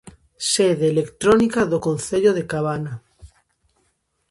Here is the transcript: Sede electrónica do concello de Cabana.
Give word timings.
Sede 0.51 0.85
electrónica 0.93 1.61
do 1.71 1.79
concello 1.87 2.31
de 2.37 2.43
Cabana. 2.51 2.93